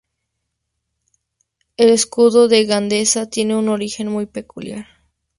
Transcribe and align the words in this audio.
El 1.77 1.91
escudo 1.91 2.47
de 2.47 2.65
Gandesa 2.65 3.27
tiene 3.29 3.55
un 3.55 3.69
origen 3.69 4.07
muy 4.07 4.25
peculiar. 4.25 4.87